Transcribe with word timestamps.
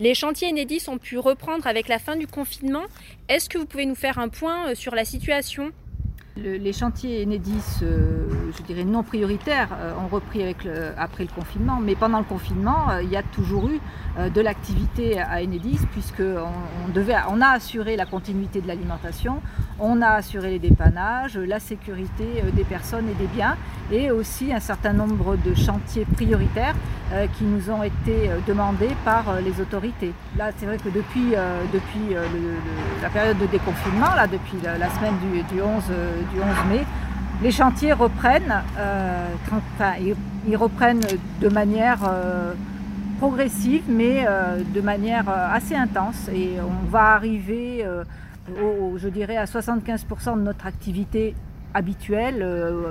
Les 0.00 0.14
chantiers 0.14 0.48
Enedis 0.48 0.84
ont 0.86 0.98
pu 0.98 1.18
reprendre 1.18 1.66
avec 1.66 1.88
la 1.88 1.98
fin 1.98 2.14
du 2.14 2.28
confinement. 2.28 2.84
Est-ce 3.28 3.48
que 3.48 3.58
vous 3.58 3.66
pouvez 3.66 3.84
nous 3.84 3.96
faire 3.96 4.18
un 4.20 4.28
point 4.28 4.68
euh, 4.68 4.74
sur 4.76 4.94
la 4.94 5.04
situation? 5.04 5.72
Les 6.36 6.72
chantiers 6.72 7.24
Enedis, 7.24 7.80
euh, 7.82 8.28
je 8.56 8.62
dirais 8.62 8.84
non 8.84 9.02
prioritaires, 9.02 9.70
euh, 9.72 9.92
ont 9.96 10.06
repris 10.06 10.44
après 10.96 11.24
le 11.24 11.30
confinement. 11.30 11.80
Mais 11.80 11.96
pendant 11.96 12.18
le 12.18 12.24
confinement, 12.24 12.96
il 13.02 13.10
y 13.10 13.16
a 13.16 13.24
toujours 13.24 13.68
eu 13.68 13.80
de 14.30 14.40
l'activité 14.40 15.18
à 15.18 15.42
Enedis, 15.42 15.80
puisqu'on 15.90 16.44
on, 16.94 17.32
on 17.32 17.40
a 17.40 17.48
assuré 17.48 17.96
la 17.96 18.06
continuité 18.06 18.60
de 18.60 18.68
l'alimentation, 18.68 19.42
on 19.80 20.02
a 20.02 20.08
assuré 20.08 20.50
les 20.50 20.58
dépannages, 20.58 21.36
la 21.36 21.60
sécurité 21.60 22.26
des 22.52 22.64
personnes 22.64 23.08
et 23.08 23.14
des 23.14 23.26
biens, 23.28 23.56
et 23.90 24.10
aussi 24.10 24.52
un 24.52 24.60
certain 24.60 24.92
nombre 24.92 25.36
de 25.36 25.54
chantiers 25.54 26.04
prioritaires 26.04 26.74
euh, 27.12 27.26
qui 27.38 27.44
nous 27.44 27.70
ont 27.70 27.82
été 27.82 28.28
euh, 28.28 28.38
demandés 28.46 28.90
par 29.02 29.30
euh, 29.30 29.40
les 29.40 29.60
autorités. 29.62 30.12
Là, 30.36 30.50
c'est 30.56 30.66
vrai 30.66 30.76
que 30.76 30.90
depuis, 30.90 31.34
depuis 31.72 32.14
la 33.02 33.08
période 33.08 33.38
de 33.38 33.46
déconfinement, 33.46 34.14
là, 34.14 34.26
depuis 34.26 34.58
la, 34.62 34.90
semaine 34.90 35.14
du, 35.50 35.60
11, 35.60 35.84
du 36.32 36.40
11 36.40 36.46
mai, 36.68 36.84
les 37.42 37.50
chantiers 37.50 37.92
reprennent, 37.92 38.62
enfin, 39.46 39.92
ils, 40.46 40.56
reprennent 40.56 41.00
de 41.40 41.48
manière 41.48 41.98
progressive, 43.18 43.82
mais 43.88 44.26
de 44.74 44.80
manière 44.80 45.28
assez 45.28 45.74
intense. 45.74 46.28
Et 46.32 46.56
on 46.60 46.90
va 46.90 47.14
arriver, 47.14 47.84
je 48.96 49.08
dirais, 49.08 49.36
à 49.36 49.44
75% 49.44 50.36
de 50.36 50.42
notre 50.42 50.66
activité 50.66 51.34
habituelle, 51.74 52.38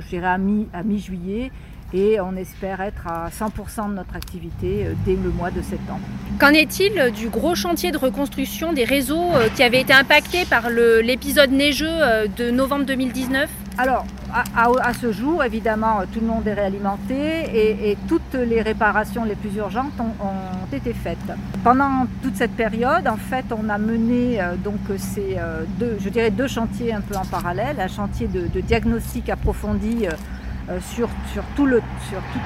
je 0.00 0.08
dirais 0.08 0.26
à 0.26 0.82
mi-juillet, 0.82 1.50
et 1.94 2.20
on 2.20 2.34
espère 2.36 2.80
être 2.80 3.06
à 3.06 3.28
100% 3.28 3.90
de 3.90 3.94
notre 3.94 4.16
activité 4.16 4.86
euh, 4.86 4.94
dès 5.06 5.14
le 5.14 5.30
mois 5.30 5.50
de 5.50 5.62
septembre. 5.62 6.00
Qu'en 6.40 6.48
est-il 6.48 7.12
du 7.12 7.28
gros 7.28 7.54
chantier 7.54 7.92
de 7.92 7.98
reconstruction 7.98 8.72
des 8.72 8.84
réseaux 8.84 9.32
euh, 9.34 9.48
qui 9.54 9.62
avait 9.62 9.80
été 9.80 9.92
impacté 9.92 10.44
par 10.44 10.70
l'épisode 10.70 11.52
neigeux 11.52 11.86
euh, 11.88 12.26
de 12.26 12.50
novembre 12.50 12.84
2019 12.84 13.48
alors, 13.76 14.06
à, 14.34 14.92
ce 14.94 15.12
jour, 15.12 15.44
évidemment, 15.44 16.00
tout 16.12 16.20
le 16.20 16.26
monde 16.26 16.46
est 16.46 16.54
réalimenté 16.54 17.88
et, 17.88 17.96
toutes 18.08 18.34
les 18.34 18.62
réparations 18.62 19.24
les 19.24 19.36
plus 19.36 19.54
urgentes 19.56 19.98
ont, 20.00 20.74
été 20.74 20.92
faites. 20.92 21.18
Pendant 21.62 22.06
toute 22.22 22.34
cette 22.34 22.56
période, 22.56 23.06
en 23.06 23.16
fait, 23.16 23.44
on 23.56 23.68
a 23.68 23.78
mené 23.78 24.40
donc 24.64 24.80
ces 24.96 25.36
deux, 25.78 25.98
je 26.00 26.08
dirais 26.08 26.30
deux 26.30 26.48
chantiers 26.48 26.92
un 26.92 27.00
peu 27.00 27.14
en 27.16 27.24
parallèle, 27.24 27.78
un 27.78 27.88
chantier 27.88 28.26
de, 28.26 28.60
diagnostic 28.60 29.28
approfondi 29.28 30.08
euh, 30.70 30.78
sur, 30.80 31.10
tout, 31.56 31.66
euh, 31.66 31.80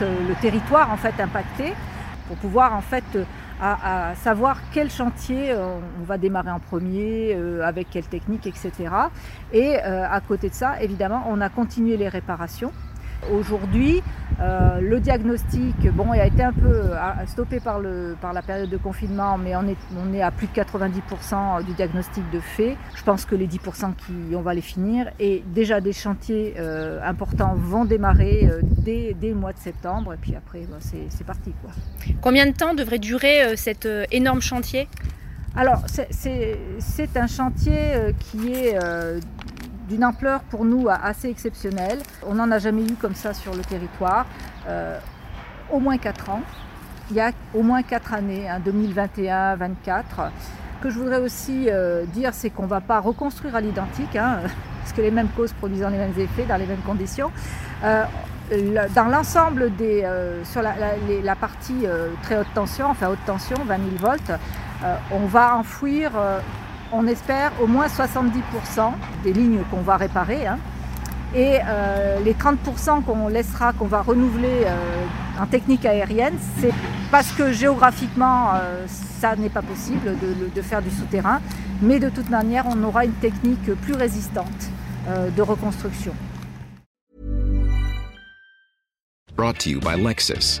le 0.00 0.34
territoire 0.42 0.90
en 0.92 0.98
fait 0.98 1.14
impacté 1.18 1.72
pour 2.28 2.36
pouvoir 2.36 2.74
en 2.74 2.82
fait 2.82 3.04
euh, 3.62 3.74
à, 3.82 4.14
savoir 4.16 4.58
quel 4.72 4.90
chantier 4.90 5.54
on 5.54 6.04
va 6.04 6.18
démarrer 6.18 6.50
en 6.50 6.60
premier, 6.60 7.36
avec 7.64 7.90
quelle 7.90 8.06
technique, 8.06 8.46
etc. 8.46 8.72
Et 9.52 9.76
à 9.76 10.20
côté 10.20 10.48
de 10.48 10.54
ça, 10.54 10.82
évidemment, 10.82 11.24
on 11.28 11.40
a 11.40 11.48
continué 11.48 11.96
les 11.96 12.08
réparations. 12.08 12.72
Aujourd'hui, 13.30 14.02
euh, 14.42 14.80
le 14.80 14.98
diagnostic 14.98 15.88
bon, 15.94 16.14
il 16.14 16.20
a 16.20 16.26
été 16.26 16.42
un 16.42 16.52
peu 16.52 16.66
euh, 16.66 16.96
stoppé 17.26 17.60
par, 17.60 17.78
le, 17.78 18.16
par 18.20 18.32
la 18.32 18.42
période 18.42 18.68
de 18.68 18.76
confinement, 18.76 19.38
mais 19.38 19.54
on 19.54 19.68
est, 19.68 19.76
on 19.96 20.12
est 20.12 20.22
à 20.22 20.32
plus 20.32 20.48
de 20.48 20.52
90% 20.52 21.64
du 21.64 21.72
diagnostic 21.74 22.28
de 22.32 22.40
fait. 22.40 22.76
Je 22.96 23.04
pense 23.04 23.24
que 23.24 23.36
les 23.36 23.46
10% 23.46 23.94
qui, 23.94 24.34
on 24.34 24.40
va 24.40 24.54
les 24.54 24.60
finir. 24.60 25.10
Et 25.20 25.44
déjà 25.46 25.80
des 25.80 25.92
chantiers 25.92 26.54
euh, 26.58 27.00
importants 27.04 27.54
vont 27.54 27.84
démarrer 27.84 28.48
dès, 28.62 29.14
dès, 29.14 29.28
le 29.28 29.36
mois 29.36 29.52
de 29.52 29.58
septembre. 29.58 30.14
Et 30.14 30.16
puis 30.16 30.34
après, 30.34 30.62
c'est 30.80 31.24
parti. 31.24 31.52
Quoi. 31.62 31.70
Combien 32.20 32.46
de 32.46 32.52
temps 32.52 32.74
devrait 32.74 32.98
durer 32.98 33.56
cet 33.56 33.86
énorme 34.10 34.40
chantier? 34.40 34.88
Alors, 35.54 35.84
c'est 35.86 37.16
un 37.16 37.26
chantier 37.26 38.14
qui 38.18 38.54
est 38.54 38.76
d'une 39.92 40.04
ampleur 40.04 40.40
pour 40.40 40.64
nous 40.64 40.88
assez 40.88 41.28
exceptionnelle. 41.28 41.98
On 42.26 42.34
n'en 42.34 42.50
a 42.50 42.58
jamais 42.58 42.82
eu 42.82 42.94
comme 42.94 43.14
ça 43.14 43.34
sur 43.34 43.54
le 43.54 43.60
territoire. 43.60 44.24
Euh, 44.66 44.98
au 45.70 45.80
moins 45.80 45.98
4 45.98 46.30
ans. 46.30 46.42
Il 47.10 47.16
y 47.16 47.20
a 47.20 47.30
au 47.54 47.62
moins 47.62 47.82
4 47.82 48.14
années, 48.14 48.48
2021, 48.64 49.56
2024. 49.56 50.30
Ce 50.78 50.82
que 50.82 50.90
je 50.90 50.98
voudrais 50.98 51.20
aussi 51.20 51.66
euh, 51.68 52.04
dire, 52.06 52.32
c'est 52.32 52.48
qu'on 52.50 52.62
ne 52.62 52.68
va 52.68 52.80
pas 52.80 53.00
reconstruire 53.00 53.54
à 53.54 53.60
l'identique, 53.60 54.16
hein, 54.16 54.40
parce 54.80 54.92
que 54.94 55.02
les 55.02 55.10
mêmes 55.10 55.28
causes 55.36 55.52
produisant 55.52 55.90
les 55.90 55.98
mêmes 55.98 56.18
effets 56.18 56.44
dans 56.44 56.56
les 56.56 56.66
mêmes 56.66 56.82
conditions. 56.86 57.30
Euh, 57.84 58.04
dans 58.94 59.04
l'ensemble 59.04 59.74
des, 59.76 60.06
sur 60.44 60.60
la, 60.60 60.74
la 61.22 61.36
partie 61.36 61.86
très 62.22 62.38
haute 62.38 62.52
tension, 62.54 62.86
enfin 62.86 63.08
haute 63.08 63.24
tension, 63.24 63.56
20 63.64 63.76
000 63.76 63.88
volts, 63.98 64.32
on 65.10 65.24
va 65.26 65.56
enfouir 65.56 66.10
on 66.92 67.06
espère 67.06 67.52
au 67.60 67.66
moins 67.66 67.86
70% 67.86 68.92
des 69.24 69.32
lignes 69.32 69.62
qu'on 69.70 69.80
va 69.80 69.96
réparer. 69.96 70.46
Hein. 70.46 70.58
et 71.34 71.58
euh, 71.66 72.20
les 72.20 72.34
30% 72.34 73.02
qu'on 73.04 73.28
laissera, 73.28 73.72
qu'on 73.72 73.86
va 73.86 74.02
renouveler 74.02 74.64
euh, 74.66 75.06
en 75.40 75.46
technique 75.46 75.86
aérienne, 75.86 76.34
c'est 76.60 76.72
parce 77.10 77.32
que 77.32 77.52
géographiquement, 77.52 78.50
euh, 78.54 78.84
ça 78.86 79.34
n'est 79.36 79.48
pas 79.48 79.62
possible 79.62 80.16
de, 80.54 80.62
faire 80.62 80.82
du 80.82 80.90
souterrain. 80.90 81.40
Mais 81.80 81.98
de 81.98 82.10
toute 82.10 82.28
manière, 82.28 82.66
on 82.68 82.82
aura 82.84 83.04
une 83.04 83.14
technique 83.14 83.72
plus 83.82 83.94
résistante 83.94 84.70
de 85.36 85.42
reconstruction. 85.42 86.14
Brought 89.34 89.58
to 89.58 89.70
you 89.70 89.80
by 89.80 89.96
Lexus. 89.96 90.60